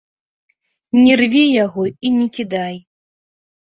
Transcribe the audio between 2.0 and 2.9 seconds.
не кідай.